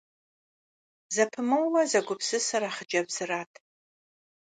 [1.15, 3.51] Зэпымыууэ зэгупсысыр а хъыджэбзырат.